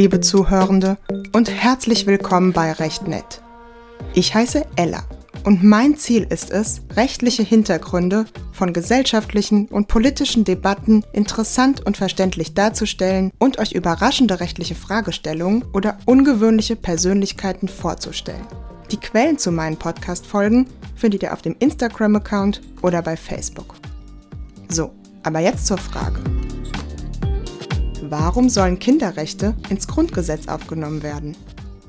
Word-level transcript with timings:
liebe 0.00 0.22
Zuhörende, 0.22 0.96
und 1.34 1.50
herzlich 1.50 2.06
willkommen 2.06 2.54
bei 2.54 2.72
Recht 2.72 3.06
Nett. 3.06 3.42
Ich 4.14 4.34
heiße 4.34 4.64
Ella 4.76 5.02
und 5.44 5.62
mein 5.62 5.98
Ziel 5.98 6.26
ist 6.30 6.50
es, 6.50 6.80
rechtliche 6.96 7.42
Hintergründe 7.42 8.24
von 8.50 8.72
gesellschaftlichen 8.72 9.66
und 9.66 9.88
politischen 9.88 10.44
Debatten 10.44 11.04
interessant 11.12 11.84
und 11.84 11.98
verständlich 11.98 12.54
darzustellen 12.54 13.30
und 13.38 13.58
euch 13.58 13.72
überraschende 13.72 14.40
rechtliche 14.40 14.74
Fragestellungen 14.74 15.66
oder 15.74 15.98
ungewöhnliche 16.06 16.76
Persönlichkeiten 16.76 17.68
vorzustellen. 17.68 18.46
Die 18.90 18.96
Quellen 18.96 19.36
zu 19.36 19.52
meinen 19.52 19.76
Podcast-Folgen 19.76 20.66
findet 20.96 21.24
ihr 21.24 21.34
auf 21.34 21.42
dem 21.42 21.56
Instagram-Account 21.58 22.62
oder 22.80 23.02
bei 23.02 23.18
Facebook. 23.18 23.74
So, 24.70 24.92
aber 25.24 25.40
jetzt 25.40 25.66
zur 25.66 25.76
Frage. 25.76 26.20
Warum 28.10 28.48
sollen 28.48 28.80
Kinderrechte 28.80 29.54
ins 29.68 29.86
Grundgesetz 29.86 30.48
aufgenommen 30.48 31.04
werden? 31.04 31.36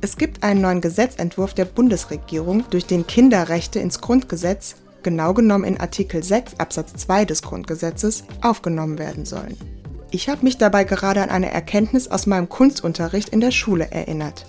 Es 0.01 0.17
gibt 0.17 0.43
einen 0.43 0.61
neuen 0.61 0.79
Gesetzentwurf 0.79 1.55
der 1.55 1.65
Bundesregierung, 1.65 2.63
durch 2.69 2.85
den 2.85 3.07
Kinderrechte 3.07 3.79
ins 3.79 4.01
Grundgesetz, 4.01 4.75
genau 5.01 5.33
genommen 5.33 5.63
in 5.63 5.79
Artikel 5.79 6.21
6 6.21 6.59
Absatz 6.59 6.93
2 6.93 7.25
des 7.25 7.41
Grundgesetzes, 7.41 8.25
aufgenommen 8.43 8.99
werden 8.99 9.25
sollen. 9.25 9.57
Ich 10.11 10.29
habe 10.29 10.43
mich 10.43 10.59
dabei 10.59 10.83
gerade 10.83 11.23
an 11.23 11.31
eine 11.31 11.51
Erkenntnis 11.51 12.07
aus 12.07 12.27
meinem 12.27 12.49
Kunstunterricht 12.49 13.29
in 13.29 13.39
der 13.39 13.49
Schule 13.49 13.89
erinnert. 13.89 14.45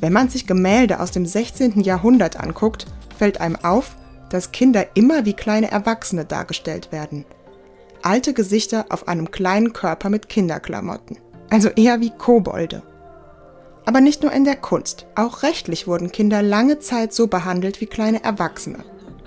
Wenn 0.00 0.12
man 0.12 0.28
sich 0.28 0.46
Gemälde 0.46 1.00
aus 1.00 1.10
dem 1.10 1.24
16. 1.24 1.80
Jahrhundert 1.80 2.38
anguckt, 2.38 2.84
fällt 3.16 3.40
einem 3.40 3.56
auf, 3.56 3.96
dass 4.28 4.52
Kinder 4.52 4.88
immer 4.92 5.24
wie 5.24 5.32
kleine 5.32 5.70
Erwachsene 5.70 6.26
dargestellt 6.26 6.92
werden. 6.92 7.24
Alte 8.04 8.34
Gesichter 8.34 8.84
auf 8.90 9.08
einem 9.08 9.30
kleinen 9.30 9.72
Körper 9.72 10.10
mit 10.10 10.28
Kinderklamotten. 10.28 11.16
Also 11.48 11.70
eher 11.70 12.00
wie 12.00 12.10
Kobolde. 12.10 12.82
Aber 13.86 14.02
nicht 14.02 14.22
nur 14.22 14.30
in 14.30 14.44
der 14.44 14.56
Kunst, 14.56 15.06
auch 15.14 15.42
rechtlich 15.42 15.86
wurden 15.86 16.12
Kinder 16.12 16.42
lange 16.42 16.80
Zeit 16.80 17.14
so 17.14 17.28
behandelt 17.28 17.80
wie 17.80 17.86
kleine 17.86 18.22
Erwachsene. 18.22 18.84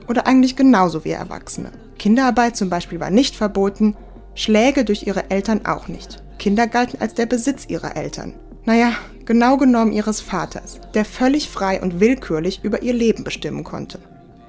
Oder 0.08 0.28
eigentlich 0.28 0.56
genauso 0.56 1.04
wie 1.06 1.10
Erwachsene. 1.10 1.72
Kinderarbeit 1.98 2.56
zum 2.56 2.70
Beispiel 2.70 3.00
war 3.00 3.10
nicht 3.10 3.36
verboten, 3.36 3.98
Schläge 4.36 4.86
durch 4.86 5.08
ihre 5.08 5.32
Eltern 5.32 5.66
auch 5.66 5.88
nicht. 5.88 6.22
Kinder 6.38 6.68
galten 6.68 7.02
als 7.02 7.16
der 7.16 7.26
Besitz 7.26 7.66
ihrer 7.68 7.96
Eltern. 7.96 8.36
Naja, 8.66 8.92
genau 9.26 9.58
genommen 9.58 9.92
ihres 9.92 10.22
Vaters, 10.22 10.80
der 10.94 11.04
völlig 11.04 11.50
frei 11.50 11.82
und 11.82 12.00
willkürlich 12.00 12.60
über 12.62 12.84
ihr 12.84 12.94
Leben 12.94 13.24
bestimmen 13.24 13.64
konnte. 13.64 13.98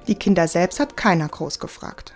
Die 0.07 0.13
Kinder 0.13 0.47
selbst 0.47 0.79
hat 0.79 0.95
keiner 0.95 1.27
groß 1.27 1.57
gefragt. 1.57 2.13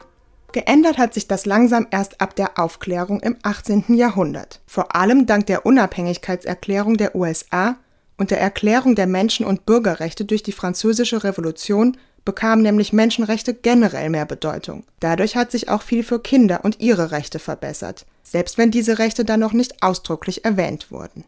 Geändert 0.53 0.99
hat 0.99 1.15
sich 1.15 1.27
das 1.27 1.47
langsam 1.47 1.87
erst 1.89 2.21
ab 2.21 2.35
der 2.35 2.59
Aufklärung 2.59 3.19
im 3.21 3.37
18. 3.41 3.85
Jahrhundert, 3.95 4.61
vor 4.67 4.95
allem 4.95 5.25
dank 5.25 5.47
der 5.47 5.65
Unabhängigkeitserklärung 5.65 6.95
der 6.95 7.15
USA 7.15 7.75
und 8.17 8.29
der 8.29 8.39
Erklärung 8.39 8.93
der 8.93 9.07
Menschen- 9.07 9.47
und 9.47 9.65
Bürgerrechte 9.65 10.25
durch 10.25 10.43
die 10.43 10.51
Französische 10.51 11.23
Revolution 11.23 11.97
bekamen 12.23 12.61
nämlich 12.61 12.93
Menschenrechte 12.93 13.55
generell 13.55 14.11
mehr 14.11 14.27
Bedeutung. 14.27 14.83
Dadurch 14.99 15.35
hat 15.35 15.51
sich 15.51 15.69
auch 15.69 15.81
viel 15.81 16.03
für 16.03 16.19
Kinder 16.19 16.63
und 16.63 16.79
ihre 16.79 17.09
Rechte 17.09 17.39
verbessert, 17.39 18.05
selbst 18.21 18.59
wenn 18.59 18.69
diese 18.69 18.99
Rechte 18.99 19.25
dann 19.25 19.39
noch 19.39 19.53
nicht 19.53 19.81
ausdrücklich 19.81 20.45
erwähnt 20.45 20.91
wurden. 20.91 21.25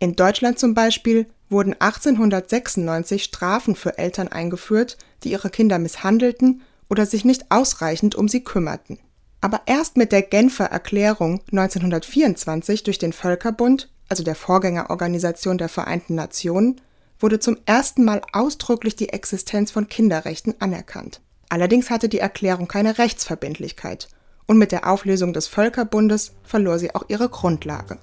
In 0.00 0.16
Deutschland 0.16 0.58
zum 0.58 0.74
Beispiel 0.74 1.24
wurden 1.48 1.72
1896 1.72 3.24
Strafen 3.24 3.74
für 3.74 3.96
Eltern 3.96 4.28
eingeführt, 4.28 4.98
die 5.24 5.30
ihre 5.30 5.48
Kinder 5.48 5.78
misshandelten 5.78 6.60
oder 6.88 7.06
sich 7.06 7.24
nicht 7.24 7.50
ausreichend 7.50 8.14
um 8.14 8.28
sie 8.28 8.42
kümmerten. 8.42 8.98
Aber 9.40 9.62
erst 9.66 9.96
mit 9.96 10.12
der 10.12 10.22
Genfer 10.22 10.66
Erklärung 10.66 11.40
1924 11.52 12.82
durch 12.82 12.98
den 12.98 13.12
Völkerbund, 13.12 13.90
also 14.08 14.24
der 14.24 14.34
Vorgängerorganisation 14.34 15.58
der 15.58 15.68
Vereinten 15.68 16.14
Nationen, 16.14 16.80
wurde 17.18 17.38
zum 17.38 17.56
ersten 17.66 18.04
Mal 18.04 18.22
ausdrücklich 18.32 18.96
die 18.96 19.10
Existenz 19.10 19.70
von 19.70 19.88
Kinderrechten 19.88 20.54
anerkannt. 20.60 21.20
Allerdings 21.48 21.90
hatte 21.90 22.08
die 22.08 22.18
Erklärung 22.18 22.68
keine 22.68 22.98
Rechtsverbindlichkeit 22.98 24.08
und 24.46 24.58
mit 24.58 24.72
der 24.72 24.90
Auflösung 24.90 25.32
des 25.32 25.46
Völkerbundes 25.46 26.32
verlor 26.42 26.78
sie 26.78 26.94
auch 26.94 27.04
ihre 27.08 27.28
Grundlage. 27.28 27.98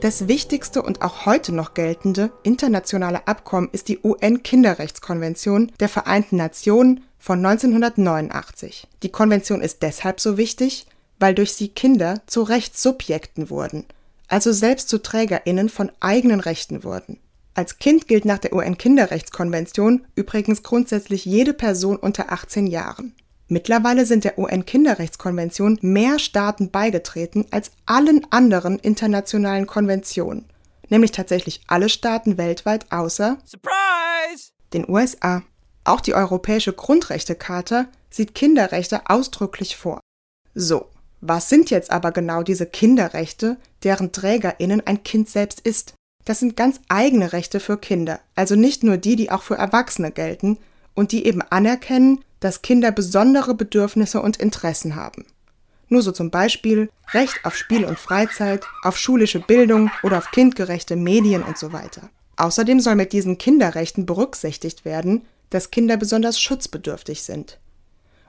Das 0.00 0.28
wichtigste 0.28 0.82
und 0.82 1.00
auch 1.00 1.24
heute 1.24 1.52
noch 1.52 1.72
geltende 1.72 2.30
internationale 2.42 3.26
Abkommen 3.26 3.70
ist 3.72 3.88
die 3.88 3.98
UN-Kinderrechtskonvention 4.04 5.72
der 5.80 5.88
Vereinten 5.88 6.36
Nationen 6.36 7.02
von 7.18 7.44
1989. 7.44 8.86
Die 9.02 9.08
Konvention 9.08 9.62
ist 9.62 9.82
deshalb 9.82 10.20
so 10.20 10.36
wichtig, 10.36 10.86
weil 11.18 11.34
durch 11.34 11.54
sie 11.54 11.68
Kinder 11.68 12.20
zu 12.26 12.42
Rechtssubjekten 12.42 13.48
wurden, 13.48 13.86
also 14.28 14.52
selbst 14.52 14.90
zu 14.90 15.02
Trägerinnen 15.02 15.70
von 15.70 15.90
eigenen 15.98 16.40
Rechten 16.40 16.84
wurden. 16.84 17.18
Als 17.54 17.78
Kind 17.78 18.06
gilt 18.06 18.26
nach 18.26 18.38
der 18.38 18.52
UN-Kinderrechtskonvention 18.52 20.04
übrigens 20.14 20.62
grundsätzlich 20.62 21.24
jede 21.24 21.54
Person 21.54 21.96
unter 21.96 22.30
18 22.30 22.66
Jahren. 22.66 23.14
Mittlerweile 23.48 24.06
sind 24.06 24.24
der 24.24 24.38
UN-Kinderrechtskonvention 24.38 25.78
mehr 25.80 26.18
Staaten 26.18 26.70
beigetreten 26.70 27.46
als 27.52 27.70
allen 27.86 28.26
anderen 28.30 28.78
internationalen 28.80 29.68
Konventionen, 29.68 30.46
nämlich 30.88 31.12
tatsächlich 31.12 31.60
alle 31.68 31.88
Staaten 31.88 32.38
weltweit 32.38 32.90
außer 32.90 33.38
Surprise! 33.44 34.50
den 34.72 34.88
USA. 34.88 35.42
Auch 35.84 36.00
die 36.00 36.14
Europäische 36.14 36.72
Grundrechtecharta 36.72 37.86
sieht 38.10 38.34
Kinderrechte 38.34 39.08
ausdrücklich 39.08 39.76
vor. 39.76 40.00
So, 40.54 40.86
was 41.20 41.48
sind 41.48 41.70
jetzt 41.70 41.92
aber 41.92 42.10
genau 42.10 42.42
diese 42.42 42.66
Kinderrechte, 42.66 43.58
deren 43.84 44.10
Trägerinnen 44.10 44.84
ein 44.84 45.04
Kind 45.04 45.28
selbst 45.28 45.60
ist? 45.60 45.94
Das 46.24 46.40
sind 46.40 46.56
ganz 46.56 46.80
eigene 46.88 47.32
Rechte 47.32 47.60
für 47.60 47.78
Kinder, 47.78 48.18
also 48.34 48.56
nicht 48.56 48.82
nur 48.82 48.96
die, 48.96 49.14
die 49.14 49.30
auch 49.30 49.42
für 49.42 49.54
Erwachsene 49.54 50.10
gelten 50.10 50.58
und 50.94 51.12
die 51.12 51.24
eben 51.24 51.42
anerkennen, 51.42 52.24
dass 52.46 52.62
Kinder 52.62 52.92
besondere 52.92 53.56
Bedürfnisse 53.56 54.22
und 54.22 54.36
Interessen 54.36 54.94
haben. 54.94 55.26
Nur 55.88 56.02
so 56.02 56.12
zum 56.12 56.30
Beispiel 56.30 56.88
Recht 57.12 57.40
auf 57.42 57.56
Spiel 57.56 57.84
und 57.84 57.98
Freizeit, 57.98 58.64
auf 58.84 58.96
schulische 58.96 59.40
Bildung 59.40 59.90
oder 60.04 60.18
auf 60.18 60.30
kindgerechte 60.30 60.94
Medien 60.94 61.42
und 61.42 61.58
so 61.58 61.72
weiter. 61.72 62.08
Außerdem 62.36 62.78
soll 62.78 62.94
mit 62.94 63.12
diesen 63.12 63.36
Kinderrechten 63.36 64.06
berücksichtigt 64.06 64.84
werden, 64.84 65.22
dass 65.50 65.72
Kinder 65.72 65.96
besonders 65.96 66.40
schutzbedürftig 66.40 67.24
sind. 67.24 67.58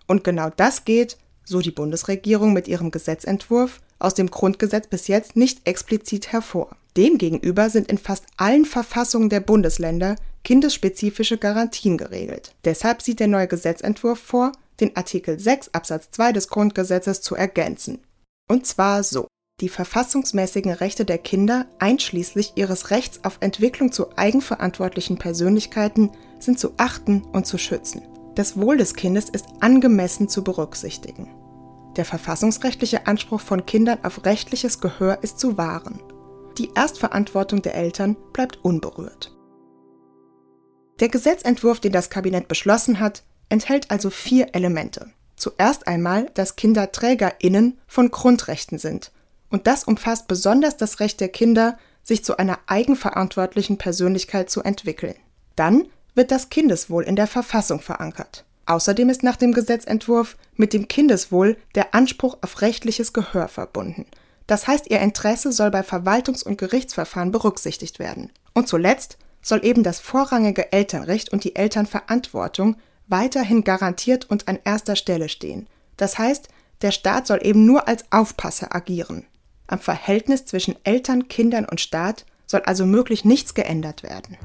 Und 0.08 0.24
genau 0.24 0.50
das 0.50 0.84
geht, 0.84 1.18
so 1.46 1.62
die 1.62 1.70
Bundesregierung 1.70 2.54
mit 2.54 2.68
ihrem 2.68 2.90
Gesetzentwurf, 2.90 3.82
aus 4.00 4.16
dem 4.16 4.32
Grundgesetz 4.32 4.88
bis 4.88 5.08
jetzt 5.08 5.36
nicht 5.36 5.68
explizit 5.68 6.32
hervor. 6.32 6.76
Demgegenüber 6.96 7.70
sind 7.70 7.92
in 7.92 8.00
fast 8.00 8.26
allen 8.36 8.66
Verfassungen 8.66 9.30
der 9.30 9.42
Bundesländer 9.42 10.16
kindesspezifische 10.48 11.38
Garantien 11.38 11.98
geregelt. 11.98 12.56
Deshalb 12.64 13.02
sieht 13.02 13.20
der 13.20 13.28
neue 13.28 13.50
Gesetzentwurf 13.50 14.18
vor, 14.18 14.54
den 14.80 14.96
Artikel 14.96 15.38
6 15.38 15.74
Absatz 15.74 16.10
2 16.12 16.32
des 16.32 16.48
Grundgesetzes 16.48 17.20
zu 17.20 17.36
ergänzen. 17.36 18.00
Und 18.50 18.66
zwar 18.66 19.04
so. 19.04 19.28
Die 19.60 19.68
verfassungsmäßigen 19.68 20.72
Rechte 20.72 21.04
der 21.04 21.18
Kinder, 21.18 21.66
einschließlich 21.80 22.54
ihres 22.56 22.92
Rechts 22.92 23.26
auf 23.26 23.40
Entwicklung 23.42 23.92
zu 23.92 24.18
eigenverantwortlichen 24.18 25.18
Persönlichkeiten, 25.18 26.12
sind 26.40 26.58
zu 26.60 26.76
achten 26.78 27.24
und 27.34 27.46
zu 27.46 27.58
schützen. 27.58 28.04
Das 28.36 28.56
Wohl 28.56 28.78
des 28.78 28.94
Kindes 28.94 29.30
ist 29.30 29.48
angemessen 29.60 30.30
zu 30.30 30.46
berücksichtigen. 30.46 31.28
Der 31.98 32.06
verfassungsrechtliche 32.06 33.06
Anspruch 33.06 33.42
von 33.42 33.66
Kindern 33.66 34.00
auf 34.04 34.24
rechtliches 34.24 34.80
Gehör 34.80 35.20
ist 35.24 35.40
zu 35.40 35.58
wahren. 35.58 36.00
Die 36.58 36.70
Erstverantwortung 36.74 37.62
der 37.62 37.76
Eltern 37.76 38.16
bleibt 38.32 38.64
unberührt. 38.64 39.37
Der 41.00 41.10
Gesetzentwurf, 41.10 41.80
den 41.80 41.92
das 41.92 42.10
Kabinett 42.10 42.48
beschlossen 42.48 43.00
hat, 43.00 43.24
enthält 43.50 43.92
also 43.92 44.10
vier 44.10 44.54
Elemente. 44.54 45.12
Zuerst 45.36 45.88
einmal, 45.88 46.30
dass 46.34 46.56
Kinder 46.56 46.92
TrägerInnen 46.92 47.78
von 47.88 48.10
Grundrechten 48.10 48.80
sind. 48.80 49.12
Und 49.50 49.68
das 49.68 49.84
umfasst 49.84 50.28
besonders 50.28 50.78
das 50.78 51.00
Recht 51.00 51.20
der 51.20 51.30
Kinder, 51.30 51.78
sich 52.04 52.24
zu 52.24 52.38
einer 52.38 52.60
eigenverantwortlichen 52.66 53.78
Persönlichkeit 53.78 54.50
zu 54.50 54.64
entwickeln. 54.64 55.16
Dann 55.56 55.88
wird 56.16 56.32
das 56.32 56.50
Kindeswohl 56.50 57.04
in 57.04 57.16
der 57.16 57.28
Verfassung 57.28 57.80
verankert. 57.80 58.44
Außerdem 58.66 59.10
ist 59.10 59.24
nach 59.24 59.38
dem 59.38 59.54
Gesetzentwurf 59.54 60.36
mit 60.56 60.74
dem 60.74 60.88
Kindeswohl 60.88 61.58
der 61.76 61.94
Anspruch 61.94 62.38
auf 62.42 62.62
rechtliches 62.62 63.14
Gehör 63.14 63.48
verbunden. 63.48 64.06
Das 64.48 64.68
heißt, 64.68 64.90
ihr 64.90 65.00
Interesse 65.00 65.52
soll 65.52 65.70
bei 65.72 65.82
Verwaltungs- 65.82 66.44
und 66.44 66.58
Gerichtsverfahren 66.58 67.32
berücksichtigt 67.32 68.00
werden. 68.00 68.32
Und 68.54 68.68
zuletzt 68.68 69.18
soll 69.48 69.66
eben 69.66 69.84
das 69.84 70.00
vorrangige 70.00 70.72
Elternrecht 70.72 71.32
und 71.32 71.44
die 71.44 71.56
Elternverantwortung 71.56 72.76
weiterhin 73.08 73.64
garantiert 73.64 74.30
und 74.30 74.48
an 74.48 74.60
erster 74.64 74.96
Stelle 74.96 75.30
stehen. 75.30 75.68
Das 75.96 76.18
heißt, 76.18 76.50
der 76.82 76.92
Staat 76.92 77.28
soll 77.28 77.40
eben 77.42 77.66
nur 77.66 77.88
als 77.88 78.06
Aufpasser 78.12 78.76
agieren. 78.76 79.26
Am 79.68 79.80
Verhältnis 79.80 80.46
zwischen 80.46 80.76
Eltern, 80.84 81.28
Kindern 81.28 81.66
und 81.66 81.82
Staat 81.82 82.26
soll 82.46 82.62
also 82.62 82.86
möglich 82.86 83.26
nichts 83.26 83.54
geändert 83.54 84.04
werden. 84.04 84.38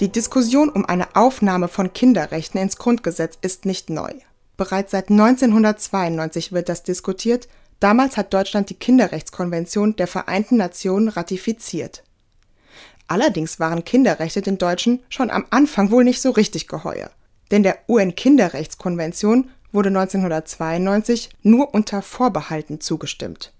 Die 0.00 0.12
Diskussion 0.12 0.68
um 0.68 0.84
eine 0.84 1.16
Aufnahme 1.16 1.68
von 1.68 1.92
Kinderrechten 1.92 2.60
ins 2.60 2.76
Grundgesetz 2.76 3.38
ist 3.40 3.64
nicht 3.64 3.88
neu. 3.88 4.12
Bereits 4.56 4.92
seit 4.92 5.10
1992 5.10 6.52
wird 6.52 6.68
das 6.68 6.82
diskutiert, 6.82 7.48
damals 7.80 8.16
hat 8.16 8.32
Deutschland 8.32 8.70
die 8.70 8.74
Kinderrechtskonvention 8.74 9.96
der 9.96 10.06
Vereinten 10.06 10.56
Nationen 10.56 11.08
ratifiziert. 11.08 12.02
Allerdings 13.08 13.60
waren 13.60 13.84
Kinderrechte 13.84 14.42
den 14.42 14.58
Deutschen 14.58 15.02
schon 15.08 15.30
am 15.30 15.46
Anfang 15.50 15.90
wohl 15.90 16.04
nicht 16.04 16.20
so 16.20 16.30
richtig 16.30 16.66
geheuer, 16.66 17.10
denn 17.50 17.62
der 17.62 17.78
UN-Kinderrechtskonvention 17.88 19.50
wurde 19.72 19.90
1992 19.90 21.30
nur 21.42 21.74
unter 21.74 22.02
Vorbehalten 22.02 22.80
zugestimmt. 22.80 23.52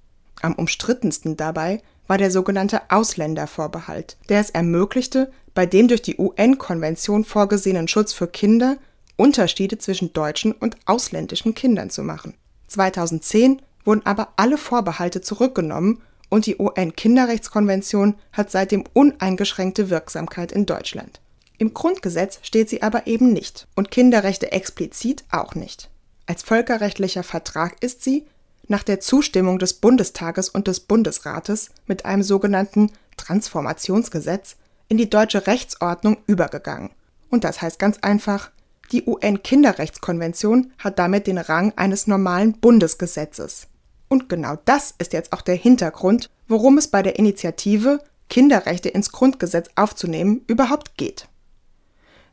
Am 0.42 0.54
umstrittensten 0.54 1.36
dabei 1.36 1.82
war 2.06 2.18
der 2.18 2.30
sogenannte 2.30 2.82
Ausländervorbehalt, 2.90 4.16
der 4.28 4.40
es 4.40 4.50
ermöglichte, 4.50 5.30
bei 5.54 5.66
dem 5.66 5.88
durch 5.88 6.02
die 6.02 6.18
UN-Konvention 6.18 7.24
vorgesehenen 7.24 7.88
Schutz 7.88 8.12
für 8.12 8.28
Kinder 8.28 8.76
Unterschiede 9.16 9.78
zwischen 9.78 10.12
deutschen 10.12 10.52
und 10.52 10.76
ausländischen 10.86 11.54
Kindern 11.54 11.90
zu 11.90 12.02
machen. 12.02 12.34
2010 12.68 13.62
wurden 13.84 14.04
aber 14.04 14.28
alle 14.36 14.58
Vorbehalte 14.58 15.20
zurückgenommen 15.20 16.02
und 16.28 16.46
die 16.46 16.56
UN-Kinderrechtskonvention 16.58 18.16
hat 18.32 18.50
seitdem 18.50 18.84
uneingeschränkte 18.92 19.90
Wirksamkeit 19.90 20.52
in 20.52 20.66
Deutschland. 20.66 21.20
Im 21.58 21.72
Grundgesetz 21.72 22.40
steht 22.42 22.68
sie 22.68 22.82
aber 22.82 23.06
eben 23.06 23.32
nicht 23.32 23.66
und 23.74 23.90
Kinderrechte 23.90 24.52
explizit 24.52 25.24
auch 25.30 25.54
nicht. 25.54 25.88
Als 26.26 26.42
völkerrechtlicher 26.42 27.22
Vertrag 27.22 27.82
ist 27.82 28.02
sie, 28.02 28.26
nach 28.68 28.82
der 28.82 28.98
Zustimmung 28.98 29.60
des 29.60 29.74
Bundestages 29.74 30.48
und 30.48 30.66
des 30.66 30.80
Bundesrates 30.80 31.70
mit 31.86 32.04
einem 32.04 32.24
sogenannten 32.24 32.90
Transformationsgesetz 33.16 34.56
in 34.88 34.96
die 34.96 35.08
deutsche 35.08 35.46
Rechtsordnung 35.46 36.18
übergegangen. 36.26 36.90
Und 37.30 37.44
das 37.44 37.62
heißt 37.62 37.78
ganz 37.78 37.98
einfach, 37.98 38.50
die 38.92 39.04
UN-Kinderrechtskonvention 39.04 40.72
hat 40.78 40.98
damit 40.98 41.26
den 41.26 41.38
Rang 41.38 41.72
eines 41.76 42.06
normalen 42.06 42.52
Bundesgesetzes. 42.54 43.68
Und 44.08 44.28
genau 44.28 44.56
das 44.64 44.94
ist 44.98 45.12
jetzt 45.12 45.32
auch 45.32 45.42
der 45.42 45.56
Hintergrund, 45.56 46.30
worum 46.48 46.78
es 46.78 46.88
bei 46.88 47.02
der 47.02 47.18
Initiative, 47.18 48.00
Kinderrechte 48.28 48.88
ins 48.88 49.12
Grundgesetz 49.12 49.68
aufzunehmen, 49.74 50.42
überhaupt 50.46 50.96
geht. 50.96 51.28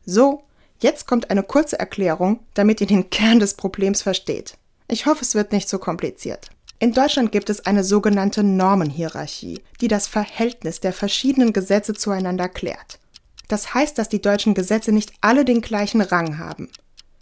So, 0.06 0.44
jetzt 0.80 1.08
kommt 1.08 1.30
eine 1.30 1.44
kurze 1.44 1.80
Erklärung, 1.80 2.40
damit 2.54 2.82
ihr 2.82 2.88
den 2.88 3.10
Kern 3.10 3.40
des 3.40 3.56
Problems 3.56 4.02
versteht. 4.02 4.58
Ich 4.88 5.06
hoffe, 5.06 5.22
es 5.22 5.36
wird 5.36 5.52
nicht 5.52 5.70
so 5.70 5.80
kompliziert. 5.80 6.50
In 6.80 6.92
Deutschland 6.92 7.32
gibt 7.32 7.50
es 7.50 7.66
eine 7.66 7.84
sogenannte 7.84 8.44
Normenhierarchie, 8.44 9.62
die 9.80 9.88
das 9.88 10.08
Verhältnis 10.08 10.82
der 10.82 10.92
verschiedenen 10.92 11.54
Gesetze 11.54 11.94
zueinander 11.94 12.50
klärt. 12.50 13.00
Das 13.54 13.76
heißt, 13.76 14.00
dass 14.00 14.10
die 14.10 14.20
deutschen 14.20 14.56
Gesetze 14.56 14.92
nicht 14.92 15.14
alle 15.22 15.46
den 15.46 15.62
gleichen 15.62 16.02
Rang 16.02 16.40
haben. 16.40 16.70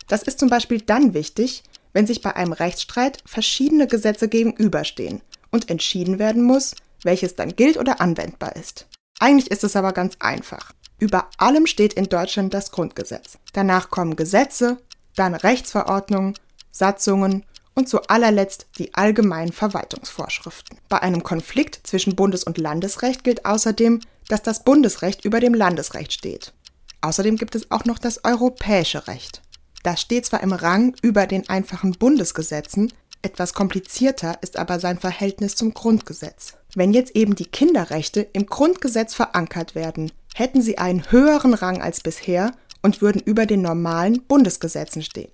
Das 0.08 0.24
ist 0.24 0.40
zum 0.40 0.48
Beispiel 0.48 0.80
dann 0.80 1.14
wichtig, 1.14 1.62
wenn 1.92 2.08
sich 2.08 2.22
bei 2.22 2.34
einem 2.38 2.54
Rechtsstreit 2.54 3.22
verschiedene 3.26 3.86
Gesetze 3.86 4.30
gegenüberstehen 4.30 5.20
und 5.52 5.70
entschieden 5.70 6.20
werden 6.20 6.44
muss, 6.44 6.74
welches 7.04 7.36
dann 7.36 7.58
gilt 7.58 7.76
oder 7.76 8.00
anwendbar 8.00 8.56
ist. 8.56 8.88
Eigentlich 9.20 9.52
ist 9.52 9.66
es 9.66 9.76
aber 9.76 9.92
ganz 9.92 10.16
einfach. 10.20 10.72
Über 11.00 11.28
allem 11.38 11.68
steht 11.68 11.96
in 11.96 12.06
Deutschland 12.06 12.54
das 12.54 12.72
Grundgesetz. 12.72 13.38
Danach 13.52 13.90
kommen 13.90 14.16
Gesetze, 14.16 14.78
dann 15.18 15.36
Rechtsverordnungen, 15.36 16.36
Satzungen 16.72 17.44
und 17.76 17.90
zu 17.90 18.04
allerletzt 18.04 18.68
die 18.78 18.94
allgemeinen 18.94 19.52
Verwaltungsvorschriften. 19.52 20.78
Bei 20.88 21.02
einem 21.02 21.24
Konflikt 21.24 21.86
zwischen 21.86 22.16
Bundes- 22.16 22.46
und 22.46 22.58
Landesrecht 22.58 23.26
gilt 23.26 23.46
außerdem, 23.46 24.00
dass 24.32 24.42
das 24.42 24.64
Bundesrecht 24.64 25.26
über 25.26 25.40
dem 25.40 25.54
Landesrecht 25.54 26.14
steht. 26.14 26.54
Außerdem 27.02 27.36
gibt 27.36 27.56
es 27.56 27.70
auch 27.70 27.84
noch 27.86 28.00
das 28.00 28.24
europäische 28.24 29.08
Recht. 29.08 29.42
Das 29.84 30.00
steht 30.00 30.26
zwar 30.26 30.42
im 30.42 30.54
Rang 30.54 30.96
über 31.02 31.28
den 31.28 31.50
einfachen 31.50 31.94
Bundesgesetzen, 31.94 32.94
etwas 33.24 33.54
komplizierter 33.54 34.38
ist 34.42 34.58
aber 34.58 34.80
sein 34.80 34.98
Verhältnis 34.98 35.56
zum 35.56 35.74
Grundgesetz. 35.74 36.54
Wenn 36.74 36.94
jetzt 36.94 37.16
eben 37.16 37.36
die 37.36 37.46
Kinderrechte 37.46 38.22
im 38.22 38.46
Grundgesetz 38.46 39.14
verankert 39.14 39.76
werden, 39.76 40.12
hätten 40.34 40.62
sie 40.62 40.78
einen 40.78 41.12
höheren 41.12 41.54
Rang 41.54 41.82
als 41.82 42.00
bisher 42.00 42.54
und 42.82 43.02
würden 43.02 43.22
über 43.22 43.46
den 43.46 43.62
normalen 43.62 44.24
Bundesgesetzen 44.24 45.04
stehen. 45.04 45.32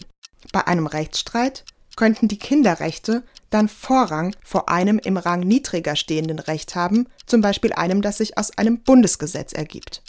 Bei 0.52 0.68
einem 0.68 0.88
Rechtsstreit 0.88 1.64
könnten 1.96 2.28
die 2.28 2.40
Kinderrechte 2.40 3.24
dann 3.50 3.70
Vorrang 3.70 4.36
vor 4.44 4.70
einem 4.70 5.00
im 5.00 5.18
Rang 5.18 5.42
niedriger 5.42 5.96
stehenden 5.96 6.40
Recht 6.40 6.76
haben, 6.76 7.08
zum 7.26 7.42
Beispiel 7.42 7.74
einem, 7.74 8.02
das 8.02 8.18
sich 8.18 8.38
aus 8.38 8.58
einem 8.58 8.80
Bundesgesetz 8.80 9.54
ergibt. 9.54 10.02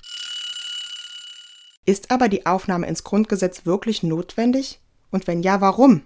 Ist 1.85 2.11
aber 2.11 2.29
die 2.29 2.46
Aufnahme 2.46 2.87
ins 2.87 3.05
Grundgesetz 3.05 3.64
wirklich 3.64 4.02
notwendig? 4.02 4.81
Und 5.11 5.26
wenn 5.26 5.43
ja, 5.43 5.61
warum? 5.61 6.02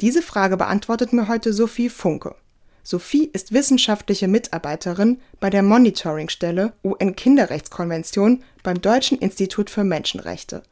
Diese 0.00 0.22
Frage 0.22 0.56
beantwortet 0.56 1.12
mir 1.12 1.28
heute 1.28 1.52
Sophie 1.52 1.88
Funke. 1.88 2.36
Sophie 2.82 3.28
ist 3.32 3.52
wissenschaftliche 3.52 4.28
Mitarbeiterin 4.28 5.20
bei 5.38 5.50
der 5.50 5.62
Monitoringstelle 5.62 6.72
UN-Kinderrechtskonvention 6.82 8.42
beim 8.62 8.80
Deutschen 8.80 9.18
Institut 9.18 9.70
für 9.70 9.84
Menschenrechte. 9.84 10.62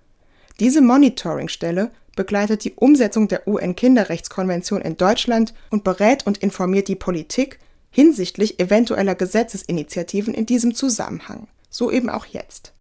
Diese 0.59 0.81
Monitoringstelle 0.81 1.91
begleitet 2.19 2.65
die 2.65 2.75
Umsetzung 2.75 3.29
der 3.29 3.47
UN-Kinderrechtskonvention 3.47 4.83
in 4.83 4.97
Deutschland 4.97 5.55
und 5.71 5.85
berät 5.85 6.27
und 6.27 6.39
informiert 6.39 6.89
die 6.89 6.97
Politik 6.97 7.61
hinsichtlich 7.91 8.59
eventueller 8.59 9.15
Gesetzesinitiativen 9.15 10.35
in 10.35 10.45
diesem 10.45 10.75
Zusammenhang. 10.75 11.47
So 11.71 11.93
eben 11.93 12.11
auch 12.11 12.27
jetzt. 12.27 12.75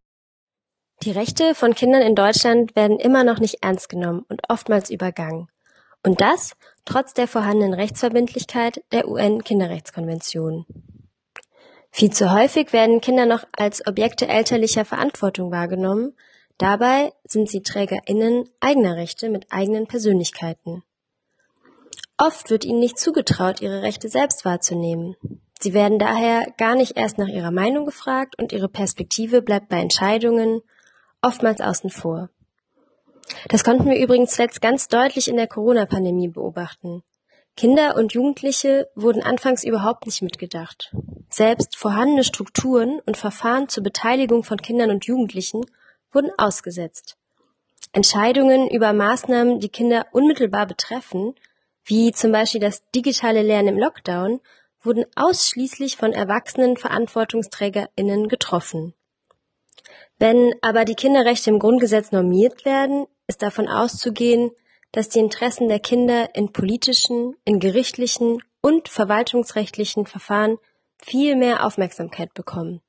Die 1.04 1.12
Rechte 1.12 1.54
von 1.54 1.76
Kindern 1.76 2.02
in 2.02 2.16
Deutschland 2.16 2.76
werden 2.76 2.98
immer 2.98 3.24
noch 3.24 3.38
nicht 3.40 3.60
ernst 3.62 3.90
genommen 3.90 4.26
und 4.28 4.42
oftmals 4.50 4.90
übergangen. 4.90 5.48
Und 6.04 6.20
das 6.20 6.54
trotz 6.84 7.14
der 7.14 7.28
vorhandenen 7.28 7.76
Rechtsverbindlichkeit 7.76 8.82
der 8.92 9.08
UN-Kinderrechtskonvention. 9.08 10.66
Viel 11.92 12.12
zu 12.12 12.32
häufig 12.32 12.74
werden 12.74 13.02
Kinder 13.02 13.28
noch 13.28 13.44
als 13.56 13.86
Objekte 13.86 14.28
elterlicher 14.28 14.84
Verantwortung 14.84 15.52
wahrgenommen, 15.52 16.16
dabei 16.58 17.14
sind 17.24 17.50
sie 17.50 17.62
Trägerinnen 17.62 18.50
eigener 18.60 18.96
Rechte 18.96 19.30
mit 19.30 19.52
eigenen 19.52 19.88
Persönlichkeiten. 19.88 20.84
Oft 22.18 22.50
wird 22.50 22.66
ihnen 22.66 22.80
nicht 22.80 22.98
zugetraut, 22.98 23.62
ihre 23.62 23.84
Rechte 23.84 24.10
selbst 24.10 24.44
wahrzunehmen. 24.44 25.16
Sie 25.60 25.74
werden 25.74 26.00
daher 26.00 26.48
gar 26.58 26.76
nicht 26.76 26.98
erst 26.98 27.18
nach 27.18 27.28
ihrer 27.28 27.52
Meinung 27.52 27.86
gefragt 27.86 28.36
und 28.40 28.52
ihre 28.52 28.70
Perspektive 28.70 29.42
bleibt 29.42 29.70
bei 29.70 29.80
Entscheidungen, 29.80 30.62
oftmals 31.22 31.62
außen 31.62 31.90
vor. 31.90 32.30
Das 33.50 33.64
konnten 33.64 33.90
wir 33.90 34.00
übrigens 34.00 34.32
zuletzt 34.32 34.62
ganz 34.62 34.88
deutlich 34.88 35.28
in 35.28 35.36
der 35.36 35.48
Corona-Pandemie 35.48 36.30
beobachten. 36.30 37.04
Kinder 37.56 37.96
und 37.96 38.14
Jugendliche 38.14 38.88
wurden 38.96 39.24
anfangs 39.24 39.64
überhaupt 39.64 40.06
nicht 40.06 40.22
mitgedacht. 40.22 40.94
Selbst 41.30 41.76
vorhandene 41.76 42.24
Strukturen 42.24 43.00
und 43.06 43.18
Verfahren 43.18 43.68
zur 43.68 43.84
Beteiligung 43.84 44.44
von 44.44 44.58
Kindern 44.58 44.92
und 44.92 45.06
Jugendlichen 45.06 45.66
wurden 46.12 46.32
ausgesetzt. 46.38 47.18
Entscheidungen 47.92 48.70
über 48.70 48.94
Maßnahmen, 48.94 49.60
die 49.60 49.70
Kinder 49.70 50.08
unmittelbar 50.12 50.68
betreffen, 50.68 51.36
wie 51.86 52.12
zum 52.12 52.32
Beispiel 52.32 52.62
das 52.62 52.84
digitale 52.94 53.42
Lernen 53.42 53.70
im 53.70 53.78
Lockdown, 53.78 54.42
wurden 54.82 55.06
ausschließlich 55.16 55.98
von 55.98 56.14
erwachsenen 56.14 56.78
Verantwortungsträgerinnen 56.78 58.28
getroffen. 58.28 58.94
Wenn 60.20 60.54
aber 60.62 60.86
die 60.86 60.96
Kinderrechte 60.96 61.50
im 61.50 61.60
Grundgesetz 61.60 62.12
normiert 62.12 62.66
werden, 62.66 63.06
ist 63.28 63.42
davon 63.42 63.68
auszugehen, 63.68 64.52
dass 64.92 65.10
die 65.10 65.20
Interessen 65.20 65.68
der 65.68 65.80
Kinder 65.80 66.34
in 66.36 66.52
politischen, 66.52 67.36
in 67.46 67.60
gerichtlichen 67.60 68.42
und 68.62 68.90
verwaltungsrechtlichen 68.90 70.06
Verfahren 70.06 70.58
viel 70.98 71.36
mehr 71.36 71.66
Aufmerksamkeit 71.66 72.34
bekommen. 72.34 72.82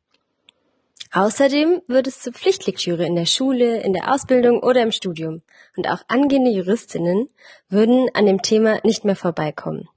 Außerdem 1.12 1.82
wird 1.86 2.06
es 2.06 2.20
zur 2.20 2.32
Pflichtlektüre 2.32 3.06
in 3.06 3.16
der 3.16 3.26
Schule, 3.26 3.80
in 3.80 3.92
der 3.92 4.12
Ausbildung 4.12 4.60
oder 4.60 4.82
im 4.82 4.92
Studium 4.92 5.42
und 5.76 5.88
auch 5.88 6.02
angehende 6.08 6.50
Juristinnen 6.50 7.30
würden 7.68 8.08
an 8.12 8.26
dem 8.26 8.42
Thema 8.42 8.80
nicht 8.84 9.04
mehr 9.04 9.16
vorbeikommen. 9.16 9.88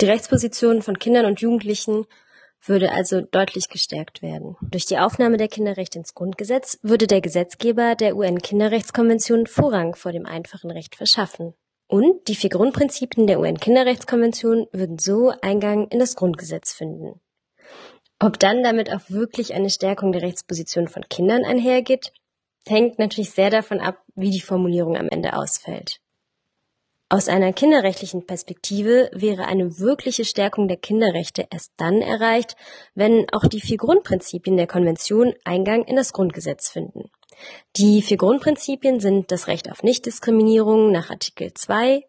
Die 0.00 0.06
Rechtspositionen 0.06 0.82
von 0.82 0.98
Kindern 0.98 1.26
und 1.26 1.40
Jugendlichen 1.40 2.06
würde 2.64 2.92
also 2.92 3.20
deutlich 3.20 3.68
gestärkt 3.68 4.20
werden. 4.22 4.56
Durch 4.60 4.86
die 4.86 4.98
Aufnahme 4.98 5.36
der 5.36 5.48
Kinderrechte 5.48 5.98
ins 5.98 6.14
Grundgesetz 6.14 6.78
würde 6.82 7.06
der 7.06 7.20
Gesetzgeber 7.20 7.94
der 7.94 8.16
UN-Kinderrechtskonvention 8.16 9.46
Vorrang 9.46 9.94
vor 9.94 10.12
dem 10.12 10.26
einfachen 10.26 10.70
Recht 10.70 10.96
verschaffen. 10.96 11.54
Und 11.86 12.28
die 12.28 12.34
vier 12.34 12.50
Grundprinzipien 12.50 13.26
der 13.26 13.40
UN-Kinderrechtskonvention 13.40 14.66
würden 14.72 14.98
so 14.98 15.32
Eingang 15.40 15.88
in 15.88 15.98
das 15.98 16.16
Grundgesetz 16.16 16.72
finden. 16.72 17.20
Ob 18.20 18.38
dann 18.38 18.64
damit 18.64 18.92
auch 18.92 19.02
wirklich 19.08 19.54
eine 19.54 19.70
Stärkung 19.70 20.12
der 20.12 20.22
Rechtsposition 20.22 20.88
von 20.88 21.04
Kindern 21.08 21.44
einhergeht, 21.44 22.12
hängt 22.66 22.98
natürlich 22.98 23.30
sehr 23.30 23.50
davon 23.50 23.80
ab, 23.80 24.02
wie 24.14 24.30
die 24.30 24.40
Formulierung 24.40 24.96
am 24.96 25.08
Ende 25.08 25.34
ausfällt. 25.34 26.00
Aus 27.10 27.28
einer 27.28 27.54
kinderrechtlichen 27.54 28.26
Perspektive 28.26 29.08
wäre 29.14 29.46
eine 29.46 29.78
wirkliche 29.78 30.26
Stärkung 30.26 30.68
der 30.68 30.76
Kinderrechte 30.76 31.46
erst 31.50 31.72
dann 31.78 32.02
erreicht, 32.02 32.54
wenn 32.94 33.26
auch 33.32 33.46
die 33.46 33.62
vier 33.62 33.78
Grundprinzipien 33.78 34.58
der 34.58 34.66
Konvention 34.66 35.32
Eingang 35.44 35.84
in 35.84 35.96
das 35.96 36.12
Grundgesetz 36.12 36.68
finden. 36.68 37.10
Die 37.76 38.02
vier 38.02 38.18
Grundprinzipien 38.18 39.00
sind 39.00 39.32
das 39.32 39.46
Recht 39.46 39.70
auf 39.70 39.82
Nichtdiskriminierung 39.82 40.92
nach 40.92 41.08
Artikel 41.08 41.54
2, 41.54 42.02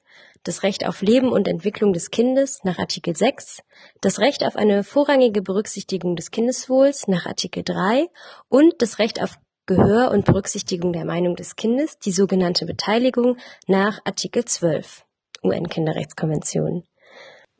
das 0.43 0.63
Recht 0.63 0.85
auf 0.85 1.01
Leben 1.01 1.31
und 1.31 1.47
Entwicklung 1.47 1.93
des 1.93 2.11
Kindes 2.11 2.59
nach 2.63 2.79
Artikel 2.79 3.15
6, 3.15 3.61
das 4.01 4.19
Recht 4.19 4.43
auf 4.45 4.55
eine 4.55 4.83
vorrangige 4.83 5.41
Berücksichtigung 5.41 6.15
des 6.15 6.31
Kindeswohls 6.31 7.07
nach 7.07 7.25
Artikel 7.25 7.63
3 7.63 8.07
und 8.47 8.81
das 8.81 8.99
Recht 8.99 9.21
auf 9.21 9.37
Gehör 9.65 10.11
und 10.11 10.25
Berücksichtigung 10.25 10.93
der 10.93 11.05
Meinung 11.05 11.35
des 11.35 11.55
Kindes, 11.55 11.99
die 11.99 12.11
sogenannte 12.11 12.65
Beteiligung 12.65 13.37
nach 13.67 13.99
Artikel 14.03 14.43
12 14.43 15.05
UN-Kinderrechtskonvention. 15.43 16.83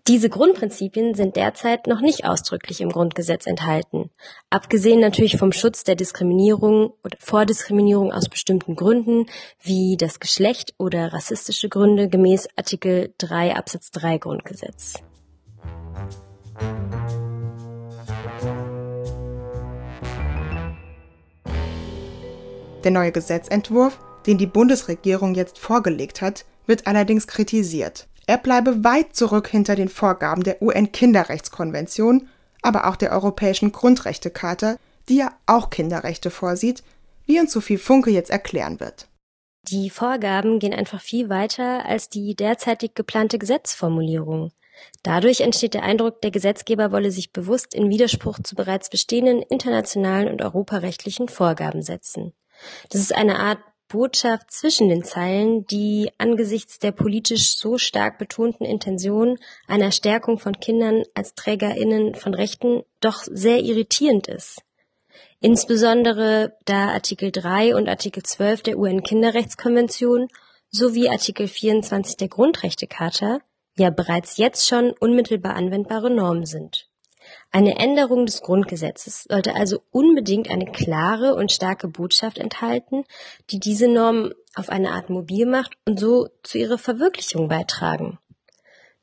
Diese 0.09 0.27
Grundprinzipien 0.27 1.13
sind 1.13 1.35
derzeit 1.35 1.85
noch 1.85 2.01
nicht 2.01 2.25
ausdrücklich 2.25 2.81
im 2.81 2.89
Grundgesetz 2.89 3.45
enthalten. 3.45 4.09
Abgesehen 4.49 4.99
natürlich 4.99 5.37
vom 5.37 5.51
Schutz 5.51 5.83
der 5.83 5.93
Diskriminierung 5.93 6.93
oder 7.03 7.15
Vordiskriminierung 7.19 8.11
aus 8.11 8.27
bestimmten 8.27 8.75
Gründen, 8.75 9.27
wie 9.61 9.97
das 9.97 10.19
Geschlecht 10.19 10.73
oder 10.79 11.13
rassistische 11.13 11.69
Gründe 11.69 12.09
gemäß 12.09 12.47
Artikel 12.55 13.13
3 13.19 13.55
Absatz 13.55 13.91
3 13.91 14.17
Grundgesetz. 14.17 14.95
Der 22.83 22.89
neue 22.89 23.11
Gesetzentwurf, 23.11 23.99
den 24.25 24.39
die 24.39 24.47
Bundesregierung 24.47 25.35
jetzt 25.35 25.59
vorgelegt 25.59 26.23
hat, 26.23 26.45
wird 26.65 26.87
allerdings 26.87 27.27
kritisiert. 27.27 28.08
Er 28.29 28.37
bleibe 28.37 28.83
weit 28.83 29.15
zurück 29.15 29.47
hinter 29.47 29.73
den 29.73 29.89
Vorgaben 29.89 30.43
der 30.43 30.61
UN-Kinderrechtskonvention, 30.61 32.27
aber 32.61 32.87
auch 32.87 32.95
der 32.95 33.11
Europäischen 33.11 33.71
Grundrechtecharta, 33.71 34.75
die 35.07 35.15
ja 35.15 35.31
auch 35.47 35.71
Kinderrechte 35.71 36.29
vorsieht, 36.29 36.83
wie 37.25 37.39
uns 37.39 37.51
Sophie 37.51 37.77
Funke 37.77 38.11
jetzt 38.11 38.29
erklären 38.29 38.79
wird. 38.79 39.07
Die 39.63 39.89
Vorgaben 39.89 40.59
gehen 40.59 40.75
einfach 40.75 41.01
viel 41.01 41.29
weiter 41.29 41.87
als 41.87 42.09
die 42.09 42.35
derzeitig 42.35 42.93
geplante 42.93 43.39
Gesetzformulierung. 43.39 44.51
Dadurch 45.01 45.41
entsteht 45.41 45.73
der 45.73 45.81
Eindruck, 45.81 46.21
der 46.21 46.29
Gesetzgeber 46.29 46.91
wolle 46.91 47.09
sich 47.09 47.33
bewusst 47.33 47.73
in 47.73 47.89
Widerspruch 47.89 48.37
zu 48.43 48.53
bereits 48.53 48.91
bestehenden 48.91 49.41
internationalen 49.41 50.27
und 50.27 50.43
europarechtlichen 50.43 51.29
Vorgaben 51.29 51.81
setzen. 51.81 52.33
Das 52.91 53.01
ist 53.01 53.15
eine 53.15 53.39
Art 53.39 53.59
Botschaft 53.89 54.51
zwischen 54.51 54.87
den 54.87 55.03
Zeilen, 55.03 55.65
die 55.65 56.11
angesichts 56.17 56.79
der 56.79 56.91
politisch 56.91 57.57
so 57.57 57.77
stark 57.77 58.17
betonten 58.17 58.65
Intention 58.65 59.37
einer 59.67 59.91
Stärkung 59.91 60.39
von 60.39 60.59
Kindern 60.59 61.03
als 61.15 61.35
Trägerinnen 61.35 62.15
von 62.15 62.33
Rechten 62.33 62.83
doch 63.01 63.23
sehr 63.23 63.59
irritierend 63.59 64.27
ist. 64.27 64.61
Insbesondere 65.41 66.57
da 66.65 66.89
Artikel 66.89 67.31
3 67.31 67.75
und 67.75 67.89
Artikel 67.89 68.23
12 68.23 68.61
der 68.61 68.77
UN-Kinderrechtskonvention 68.77 70.27
sowie 70.69 71.09
Artikel 71.09 71.47
24 71.47 72.17
der 72.17 72.27
Grundrechtecharta 72.27 73.39
ja 73.77 73.89
bereits 73.89 74.37
jetzt 74.37 74.67
schon 74.67 74.91
unmittelbar 74.99 75.55
anwendbare 75.55 76.09
Normen 76.09 76.45
sind. 76.45 76.88
Eine 77.51 77.77
Änderung 77.77 78.25
des 78.25 78.41
Grundgesetzes 78.41 79.23
sollte 79.23 79.55
also 79.55 79.81
unbedingt 79.91 80.49
eine 80.49 80.71
klare 80.71 81.35
und 81.35 81.51
starke 81.51 81.87
Botschaft 81.87 82.37
enthalten, 82.37 83.05
die 83.49 83.59
diese 83.59 83.87
Normen 83.87 84.33
auf 84.55 84.69
eine 84.69 84.91
Art 84.91 85.09
mobil 85.09 85.45
macht 85.45 85.73
und 85.85 85.99
so 85.99 86.27
zu 86.43 86.57
ihrer 86.57 86.77
Verwirklichung 86.77 87.47
beitragen. 87.47 88.19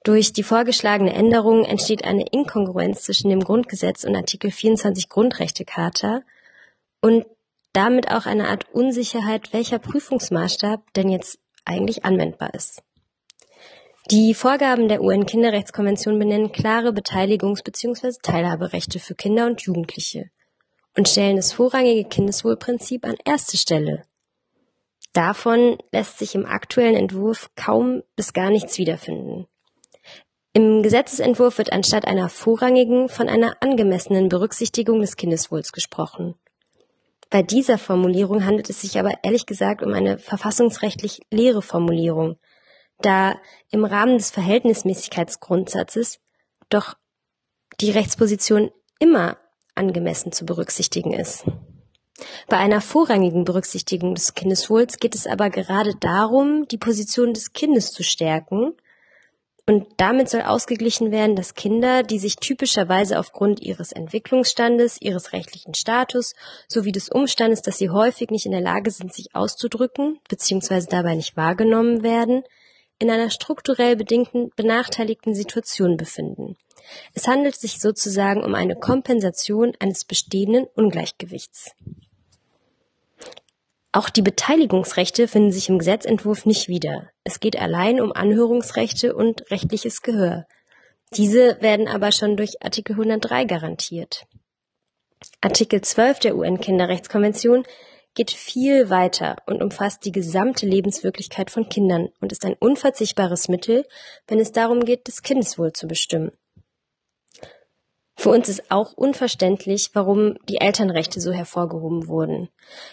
Durch 0.05 0.33
die 0.33 0.45
vorgeschlagene 0.45 1.13
Änderung 1.13 1.65
entsteht 1.65 2.05
eine 2.05 2.27
Inkongruenz 2.31 3.03
zwischen 3.03 3.29
dem 3.29 3.41
Grundgesetz 3.41 4.05
und 4.05 4.15
Artikel 4.15 4.53
24 4.53 5.09
Grundrechtecharta 5.09 6.21
und 7.01 7.27
damit 7.73 8.11
auch 8.11 8.25
eine 8.25 8.49
Art 8.49 8.73
Unsicherheit, 8.73 9.53
welcher 9.53 9.81
Prüfungsmaßstab 9.81 10.95
denn 10.95 11.09
jetzt 11.09 11.39
eigentlich 11.65 12.05
anwendbar 12.05 12.55
ist. 12.55 12.83
Die 14.13 14.35
Vorgaben 14.35 14.87
der 14.87 15.03
UN-Kinderrechtskonvention 15.03 16.17
benennen 16.17 16.53
klare 16.53 16.91
Beteiligungs- 16.91 17.65
bzw. 17.65 18.13
Teilhaberechte 18.23 19.01
für 19.01 19.17
Kinder 19.17 19.47
und 19.47 19.63
Jugendliche 19.63 20.31
und 20.97 21.09
stellen 21.09 21.35
das 21.35 21.53
vorrangige 21.53 22.09
Kindeswohlprinzip 22.09 23.05
an 23.05 23.17
erste 23.25 23.57
Stelle. 23.57 24.05
Davon 25.13 25.79
lässt 25.91 26.19
sich 26.19 26.37
im 26.37 26.47
aktuellen 26.47 26.95
Entwurf 26.95 27.51
kaum 27.57 28.05
bis 28.15 28.33
gar 28.33 28.51
nichts 28.51 28.79
wiederfinden. 28.79 29.49
Im 30.53 30.85
Gesetzesentwurf 30.85 31.59
wird 31.59 31.73
anstatt 31.73 32.07
einer 32.07 32.29
vorrangigen 32.29 33.09
von 33.09 33.29
einer 33.29 33.57
angemessenen 33.61 34.29
Berücksichtigung 34.29 35.01
des 35.01 35.17
Kindeswohls 35.17 35.73
gesprochen. 35.73 36.37
Bei 37.29 37.43
dieser 37.43 37.77
Formulierung 37.77 38.47
handelt 38.47 38.71
es 38.71 38.83
sich 38.83 39.01
aber 39.01 39.15
ehrlich 39.25 39.47
gesagt 39.47 39.83
um 39.83 39.93
eine 39.93 40.21
verfassungsrechtlich 40.21 41.23
leere 41.33 41.61
Formulierung, 41.61 42.39
da 43.01 43.37
im 43.71 43.85
Rahmen 43.85 44.19
des 44.19 44.31
Verhältnismäßigkeitsgrundsatzes 44.31 46.19
doch 46.69 46.97
die 47.81 47.91
Rechtsposition 47.91 48.71
immer 48.99 49.37
angemessen 49.75 50.33
zu 50.33 50.47
berücksichtigen 50.47 51.13
ist. 51.13 51.45
Bei 52.49 52.57
einer 52.57 52.81
vorrangigen 52.81 53.45
Berücksichtigung 53.45 54.15
des 54.15 54.35
Kindeswohls 54.35 54.99
geht 54.99 55.15
es 55.15 55.27
aber 55.27 55.51
gerade 55.51 55.95
darum, 55.97 56.67
die 56.69 56.79
Position 56.79 57.35
des 57.35 57.53
Kindes 57.53 57.93
zu 57.93 58.03
stärken. 58.03 58.73
Und 59.69 59.87
damit 59.97 60.31
soll 60.31 60.43
ausgeglichen 60.43 61.11
werden, 61.11 61.35
dass 61.35 61.55
Kinder, 61.55 62.05
die 62.05 62.21
sich 62.21 62.37
typischerweise 62.37 63.19
aufgrund 63.19 63.61
ihres 63.61 63.91
Entwicklungsstandes, 63.91 65.03
ihres 65.03 65.33
rechtlichen 65.33 65.75
Status 65.75 66.35
sowie 66.69 66.93
des 66.93 67.09
Umstandes, 67.09 67.63
dass 67.63 67.77
sie 67.77 67.91
häufig 67.91 68.31
nicht 68.31 68.47
in 68.47 68.53
der 68.53 68.61
Lage 68.61 68.93
sind, 68.93 69.13
sich 69.13 69.35
auszudrücken, 69.35 70.21
beziehungsweise 70.29 70.87
dabei 70.89 71.17
nicht 71.17 71.37
wahrgenommen 71.37 72.05
werden, 72.05 72.45
in 72.99 73.11
einer 73.11 73.31
strukturell 73.31 73.97
bedingten 73.97 74.51
benachteiligten 74.57 75.35
Situation 75.35 75.97
befinden. 75.97 76.57
Es 77.15 77.27
handelt 77.27 77.57
sich 77.57 77.81
sozusagen 77.81 78.45
um 78.45 78.55
eine 78.55 78.77
Kompensation 78.77 79.73
eines 79.81 80.05
bestehenden 80.05 80.67
Ungleichgewichts. 80.75 81.73
Auch 83.93 84.11
die 84.11 84.23
Beteiligungsrechte 84.23 85.27
finden 85.27 85.53
sich 85.53 85.69
im 85.69 85.79
Gesetzentwurf 85.79 86.45
nicht 86.45 86.69
wieder. 86.69 87.11
Es 87.25 87.41
geht 87.41 87.57
allein 87.57 88.01
um 88.01 88.13
Anhörungsrechte 88.13 89.15
und 89.15 89.51
rechtliches 89.51 90.03
Gehör. 90.03 90.47
Diese 91.15 91.61
werden 91.63 91.89
aber 91.89 92.13
schon 92.13 92.37
durch 92.37 92.63
Artikel 92.63 92.93
103 92.93 93.45
garantiert. 93.45 94.27
Artikel 95.41 95.81
12 95.81 96.19
der 96.19 96.37
UN-Kinderrechtskonvention 96.37 97.65
geht 98.17 98.33
viel 98.33 98.91
weiter 98.91 99.37
und 99.47 99.63
umfasst 99.63 100.05
die 100.05 100.11
gesamte 100.11 100.67
Lebenswirklichkeit 100.67 101.53
von 101.53 101.69
Kindern 101.69 102.09
und 102.21 102.33
ist 102.33 102.45
ein 102.45 102.57
unverzichtbares 102.59 103.49
Mittel, 103.49 103.87
wenn 104.27 104.41
es 104.41 104.51
darum 104.51 104.85
geht, 104.85 105.07
das 105.07 105.23
Kindeswohl 105.23 105.73
zu 105.73 105.87
bestimmen. 105.87 106.33
Für 108.19 108.31
uns 108.31 108.49
ist 108.49 108.71
auch 108.71 108.95
unverständlich, 108.95 109.91
warum 109.93 110.39
die 110.49 110.57
Elternrechte 110.57 111.21
so 111.21 111.33
hervorgehoben 111.33 112.09
wurden. 112.09 112.49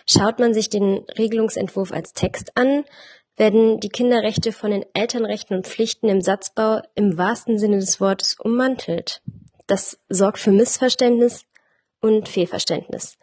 Schaut 0.06 0.38
man 0.38 0.54
sich 0.54 0.70
den 0.70 1.06
Regelungsentwurf 1.18 1.94
als 1.94 2.12
Text 2.12 2.52
an, 2.56 2.84
werden 3.38 3.80
die 3.80 3.90
Kinderrechte 3.90 4.52
von 4.52 4.72
den 4.72 4.86
Elternrechten 4.94 5.56
und 5.56 5.66
Pflichten 5.66 6.10
im 6.10 6.22
Satzbau 6.22 6.82
im 6.94 7.18
wahrsten 7.18 7.58
Sinne 7.58 7.80
des 7.80 8.02
Wortes 8.02 8.36
ummantelt. 8.38 9.22
Das 9.66 9.98
sorgt 10.10 10.40
für 10.40 10.52
Missverständnis 10.52 11.46
und 12.02 12.28
Fehlverständnis. 12.28 13.18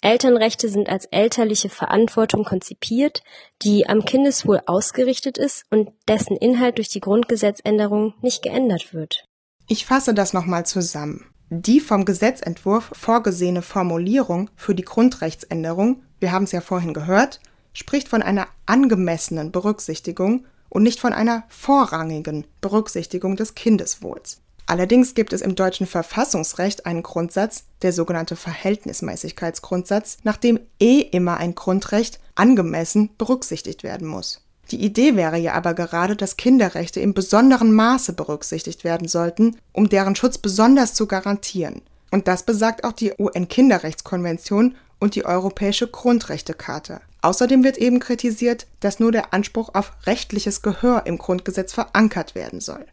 Elternrechte 0.00 0.68
sind 0.68 0.88
als 0.88 1.06
elterliche 1.06 1.68
Verantwortung 1.68 2.44
konzipiert, 2.44 3.22
die 3.62 3.88
am 3.88 4.04
Kindeswohl 4.04 4.60
ausgerichtet 4.66 5.38
ist 5.38 5.64
und 5.70 5.90
dessen 6.06 6.36
Inhalt 6.36 6.78
durch 6.78 6.88
die 6.88 7.00
Grundgesetzänderung 7.00 8.14
nicht 8.22 8.42
geändert 8.42 8.94
wird. 8.94 9.24
Ich 9.66 9.86
fasse 9.86 10.14
das 10.14 10.32
nochmal 10.32 10.64
zusammen. 10.64 11.26
Die 11.50 11.80
vom 11.80 12.04
Gesetzentwurf 12.04 12.90
vorgesehene 12.92 13.62
Formulierung 13.62 14.50
für 14.54 14.74
die 14.74 14.84
Grundrechtsänderung, 14.84 16.02
wir 16.20 16.30
haben 16.30 16.44
es 16.44 16.52
ja 16.52 16.60
vorhin 16.60 16.94
gehört, 16.94 17.40
spricht 17.72 18.08
von 18.08 18.22
einer 18.22 18.46
angemessenen 18.66 19.50
Berücksichtigung 19.50 20.46
und 20.68 20.82
nicht 20.82 21.00
von 21.00 21.12
einer 21.12 21.44
vorrangigen 21.48 22.46
Berücksichtigung 22.60 23.36
des 23.36 23.54
Kindeswohls. 23.54 24.42
Allerdings 24.68 25.14
gibt 25.14 25.32
es 25.32 25.40
im 25.40 25.54
deutschen 25.54 25.86
Verfassungsrecht 25.86 26.84
einen 26.84 27.02
Grundsatz, 27.02 27.64
der 27.80 27.94
sogenannte 27.94 28.36
Verhältnismäßigkeitsgrundsatz, 28.36 30.18
nach 30.24 30.36
dem 30.36 30.60
eh 30.78 31.00
immer 31.00 31.38
ein 31.38 31.54
Grundrecht 31.54 32.20
angemessen 32.34 33.08
berücksichtigt 33.16 33.82
werden 33.82 34.06
muss. 34.06 34.42
Die 34.70 34.84
Idee 34.84 35.16
wäre 35.16 35.38
ja 35.38 35.54
aber 35.54 35.72
gerade, 35.72 36.16
dass 36.16 36.36
Kinderrechte 36.36 37.00
im 37.00 37.14
besonderen 37.14 37.72
Maße 37.72 38.12
berücksichtigt 38.12 38.84
werden 38.84 39.08
sollten, 39.08 39.56
um 39.72 39.88
deren 39.88 40.16
Schutz 40.16 40.36
besonders 40.36 40.92
zu 40.92 41.06
garantieren. 41.06 41.80
Und 42.10 42.28
das 42.28 42.42
besagt 42.42 42.84
auch 42.84 42.92
die 42.92 43.14
UN-Kinderrechtskonvention 43.18 44.74
und 44.98 45.14
die 45.14 45.24
Europäische 45.24 45.88
Grundrechtecharta. 45.88 47.00
Außerdem 47.22 47.64
wird 47.64 47.78
eben 47.78 48.00
kritisiert, 48.00 48.66
dass 48.80 49.00
nur 49.00 49.12
der 49.12 49.32
Anspruch 49.32 49.70
auf 49.72 49.92
rechtliches 50.04 50.60
Gehör 50.60 51.06
im 51.06 51.16
Grundgesetz 51.16 51.72
verankert 51.72 52.34
werden 52.34 52.60
soll. 52.60 52.84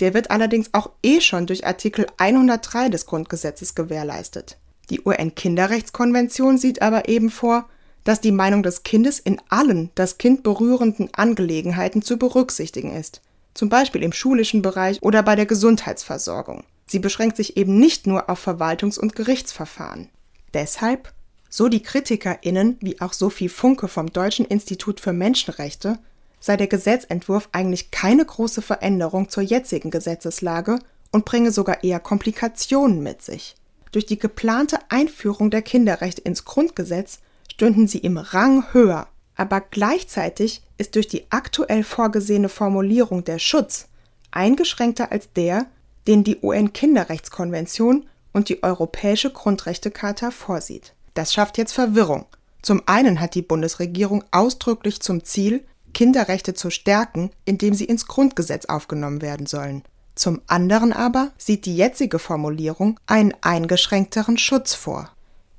Der 0.00 0.14
wird 0.14 0.30
allerdings 0.30 0.70
auch 0.72 0.90
eh 1.02 1.20
schon 1.20 1.46
durch 1.46 1.66
Artikel 1.66 2.06
103 2.16 2.88
des 2.88 3.06
Grundgesetzes 3.06 3.74
gewährleistet. 3.74 4.58
Die 4.90 5.00
UN-Kinderrechtskonvention 5.00 6.58
sieht 6.58 6.82
aber 6.82 7.08
eben 7.08 7.30
vor, 7.30 7.68
dass 8.02 8.20
die 8.20 8.32
Meinung 8.32 8.62
des 8.62 8.82
Kindes 8.82 9.18
in 9.18 9.40
allen 9.48 9.90
das 9.94 10.18
Kind 10.18 10.42
berührenden 10.42 11.08
Angelegenheiten 11.14 12.02
zu 12.02 12.18
berücksichtigen 12.18 12.94
ist, 12.94 13.22
zum 13.54 13.70
Beispiel 13.70 14.02
im 14.02 14.12
schulischen 14.12 14.62
Bereich 14.62 15.02
oder 15.02 15.22
bei 15.22 15.36
der 15.36 15.46
Gesundheitsversorgung. 15.46 16.64
Sie 16.86 16.98
beschränkt 16.98 17.36
sich 17.36 17.56
eben 17.56 17.78
nicht 17.78 18.06
nur 18.06 18.28
auf 18.28 18.46
Verwaltungs- 18.46 18.98
und 18.98 19.16
Gerichtsverfahren. 19.16 20.10
Deshalb, 20.52 21.12
so 21.48 21.68
die 21.68 21.82
KritikerInnen 21.82 22.76
wie 22.80 23.00
auch 23.00 23.14
Sophie 23.14 23.48
Funke 23.48 23.88
vom 23.88 24.12
Deutschen 24.12 24.44
Institut 24.44 25.00
für 25.00 25.14
Menschenrechte, 25.14 25.98
sei 26.44 26.58
der 26.58 26.66
Gesetzentwurf 26.66 27.48
eigentlich 27.52 27.90
keine 27.90 28.22
große 28.22 28.60
Veränderung 28.60 29.30
zur 29.30 29.42
jetzigen 29.42 29.90
Gesetzeslage 29.90 30.78
und 31.10 31.24
bringe 31.24 31.50
sogar 31.50 31.82
eher 31.82 32.00
Komplikationen 32.00 33.02
mit 33.02 33.22
sich. 33.22 33.54
Durch 33.92 34.04
die 34.04 34.18
geplante 34.18 34.76
Einführung 34.90 35.50
der 35.50 35.62
Kinderrechte 35.62 36.20
ins 36.20 36.44
Grundgesetz 36.44 37.20
stünden 37.50 37.88
sie 37.88 37.96
im 37.96 38.18
Rang 38.18 38.74
höher, 38.74 39.08
aber 39.36 39.62
gleichzeitig 39.62 40.60
ist 40.76 40.96
durch 40.96 41.08
die 41.08 41.24
aktuell 41.30 41.82
vorgesehene 41.82 42.50
Formulierung 42.50 43.24
der 43.24 43.38
Schutz 43.38 43.88
eingeschränkter 44.30 45.12
als 45.12 45.32
der, 45.32 45.64
den 46.06 46.24
die 46.24 46.40
UN-Kinderrechtskonvention 46.42 48.04
und 48.34 48.50
die 48.50 48.62
Europäische 48.62 49.30
Grundrechtecharta 49.30 50.30
vorsieht. 50.30 50.92
Das 51.14 51.32
schafft 51.32 51.56
jetzt 51.56 51.72
Verwirrung. 51.72 52.26
Zum 52.60 52.82
einen 52.84 53.20
hat 53.20 53.34
die 53.34 53.42
Bundesregierung 53.42 54.24
ausdrücklich 54.30 55.00
zum 55.00 55.24
Ziel, 55.24 55.64
Kinderrechte 55.94 56.52
zu 56.52 56.68
stärken, 56.68 57.30
indem 57.46 57.72
sie 57.72 57.86
ins 57.86 58.06
Grundgesetz 58.06 58.66
aufgenommen 58.66 59.22
werden 59.22 59.46
sollen. 59.46 59.82
Zum 60.14 60.42
anderen 60.46 60.92
aber 60.92 61.32
sieht 61.38 61.64
die 61.64 61.76
jetzige 61.76 62.18
Formulierung 62.18 63.00
einen 63.06 63.34
eingeschränkteren 63.40 64.36
Schutz 64.36 64.74
vor. 64.74 65.10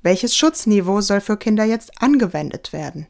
Welches 0.02 0.36
Schutzniveau 0.36 1.00
soll 1.00 1.20
für 1.20 1.36
Kinder 1.36 1.64
jetzt 1.64 2.00
angewendet 2.00 2.72
werden? 2.72 3.08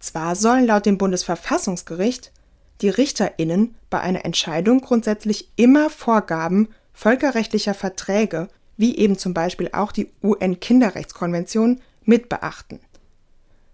Zwar 0.00 0.34
sollen 0.34 0.66
laut 0.66 0.86
dem 0.86 0.98
Bundesverfassungsgericht 0.98 2.32
die 2.80 2.88
Richterinnen 2.88 3.74
bei 3.90 4.00
einer 4.00 4.24
Entscheidung 4.24 4.80
grundsätzlich 4.80 5.50
immer 5.56 5.90
Vorgaben 5.90 6.68
völkerrechtlicher 6.92 7.74
Verträge, 7.74 8.48
wie 8.76 8.96
eben 8.96 9.18
zum 9.18 9.34
Beispiel 9.34 9.70
auch 9.72 9.92
die 9.92 10.10
UN-Kinderrechtskonvention, 10.22 11.80
mit 12.04 12.28
beachten. 12.28 12.80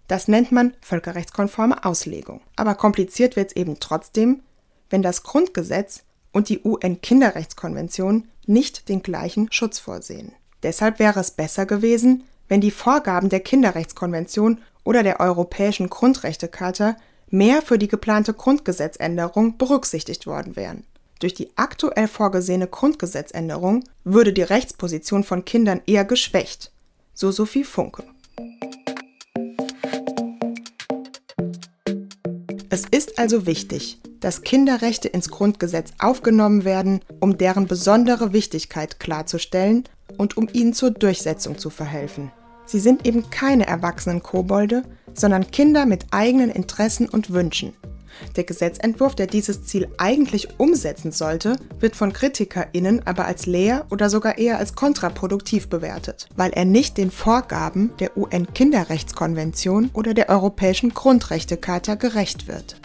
Das 0.07 0.27
nennt 0.27 0.51
man 0.51 0.73
völkerrechtskonforme 0.81 1.83
Auslegung. 1.83 2.41
Aber 2.55 2.75
kompliziert 2.75 3.35
wird 3.35 3.49
es 3.49 3.55
eben 3.55 3.79
trotzdem, 3.79 4.41
wenn 4.89 5.01
das 5.01 5.23
Grundgesetz 5.23 6.03
und 6.31 6.49
die 6.49 6.61
UN-Kinderrechtskonvention 6.63 8.27
nicht 8.45 8.89
den 8.89 9.03
gleichen 9.03 9.51
Schutz 9.51 9.79
vorsehen. 9.79 10.33
Deshalb 10.63 10.99
wäre 10.99 11.19
es 11.19 11.31
besser 11.31 11.65
gewesen, 11.65 12.23
wenn 12.47 12.61
die 12.61 12.71
Vorgaben 12.71 13.29
der 13.29 13.41
Kinderrechtskonvention 13.41 14.61
oder 14.83 15.03
der 15.03 15.19
Europäischen 15.19 15.89
Grundrechtecharta 15.89 16.95
mehr 17.29 17.61
für 17.61 17.77
die 17.77 17.89
geplante 17.89 18.33
Grundgesetzänderung 18.33 19.57
berücksichtigt 19.57 20.25
worden 20.27 20.55
wären. 20.55 20.85
Durch 21.19 21.33
die 21.33 21.49
aktuell 21.57 22.07
vorgesehene 22.07 22.67
Grundgesetzänderung 22.67 23.83
würde 24.03 24.31
die 24.31 24.43
Rechtsposition 24.43 25.23
von 25.23 25.43
Kindern 25.43 25.81
eher 25.87 26.05
geschwächt, 26.05 26.71
so 27.13 27.31
Sophie 27.31 27.63
Funke. 27.63 28.03
Es 32.77 32.85
ist 32.91 33.17
also 33.17 33.47
wichtig, 33.47 33.99
dass 34.19 34.43
Kinderrechte 34.43 35.07
ins 35.07 35.29
Grundgesetz 35.29 35.89
aufgenommen 35.97 36.63
werden, 36.63 36.99
um 37.19 37.35
deren 37.35 37.65
besondere 37.65 38.33
Wichtigkeit 38.33 38.99
klarzustellen 38.99 39.85
und 40.19 40.37
um 40.37 40.47
ihnen 40.53 40.73
zur 40.73 40.91
Durchsetzung 40.91 41.57
zu 41.57 41.71
verhelfen. 41.71 42.31
Sie 42.67 42.79
sind 42.79 43.07
eben 43.07 43.31
keine 43.31 43.65
erwachsenen 43.65 44.21
Kobolde, 44.21 44.83
sondern 45.15 45.49
Kinder 45.49 45.87
mit 45.87 46.05
eigenen 46.11 46.51
Interessen 46.51 47.09
und 47.09 47.33
Wünschen. 47.33 47.73
Der 48.35 48.43
Gesetzentwurf, 48.43 49.15
der 49.15 49.27
dieses 49.27 49.63
Ziel 49.63 49.87
eigentlich 49.97 50.59
umsetzen 50.59 51.11
sollte, 51.11 51.57
wird 51.79 51.95
von 51.95 52.13
KritikerInnen 52.13 53.05
aber 53.05 53.25
als 53.25 53.45
leer 53.45 53.85
oder 53.89 54.09
sogar 54.09 54.37
eher 54.37 54.57
als 54.57 54.75
kontraproduktiv 54.75 55.67
bewertet, 55.69 56.29
weil 56.35 56.51
er 56.51 56.65
nicht 56.65 56.97
den 56.97 57.11
Vorgaben 57.11 57.91
der 57.99 58.17
UN-Kinderrechtskonvention 58.17 59.89
oder 59.93 60.13
der 60.13 60.29
Europäischen 60.29 60.93
Grundrechtecharta 60.93 61.95
gerecht 61.95 62.47
wird. 62.47 62.79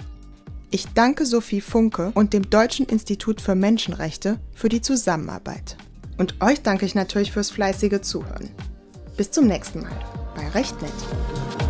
Ich 0.71 0.87
danke 0.95 1.27
Sophie 1.27 1.61
Funke 1.61 2.13
und 2.15 2.33
dem 2.33 2.49
Deutschen 2.49 2.87
Institut 2.87 3.43
für 3.43 3.55
Menschenrechte 3.55 4.39
für 4.55 4.71
die 4.71 4.81
Zusammenarbeit. 4.81 5.77
Und 6.17 6.41
euch 6.41 6.63
danke 6.63 6.87
ich 6.87 6.95
natürlich 6.95 7.31
fürs 7.31 7.51
fleißige 7.51 8.01
Zuhören. 8.01 8.49
Bis 9.17 9.31
zum 9.31 9.47
nächsten 9.47 9.83
Mal 9.83 9.93
bei 10.35 10.49
Recht 10.49 10.81
Nett. 10.81 11.62